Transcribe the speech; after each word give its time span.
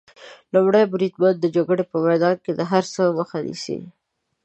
لومړی 0.53 0.83
بریدمن 0.93 1.33
د 1.39 1.45
جګړې 1.55 1.83
په 1.91 1.97
میدان 2.05 2.35
کې 2.43 2.51
د 2.55 2.61
هر 2.71 2.83
څه 2.93 3.01
مخه 3.17 3.37
نیسي. 3.47 3.79